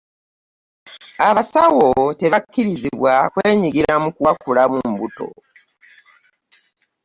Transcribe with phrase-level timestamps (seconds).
[1.27, 1.87] abasawo
[2.19, 5.27] tebakkirizibwa kwenyigira mu kuwakulamu mbuto.